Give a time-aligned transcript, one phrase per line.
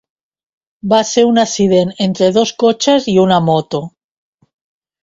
[0.93, 3.85] Va ser un accident entre dos cotxes i una moto.